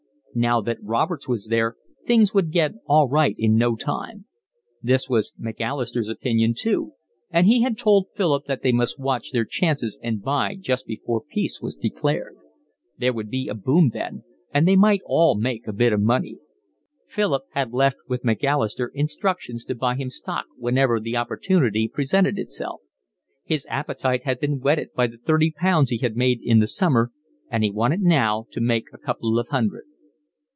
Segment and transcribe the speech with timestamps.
[0.33, 1.75] Now that Roberts was there
[2.07, 4.23] things would get all right in no time.
[4.81, 6.93] This was Macalister's opinion too,
[7.29, 11.21] and he had told Philip that they must watch their chance and buy just before
[11.21, 12.37] peace was declared.
[12.97, 16.37] There would be a boom then, and they might all make a bit of money.
[17.07, 22.79] Philip had left with Macalister instructions to buy him stock whenever the opportunity presented itself.
[23.43, 27.11] His appetite had been whetted by the thirty pounds he had made in the summer,
[27.49, 29.83] and he wanted now to make a couple of hundred.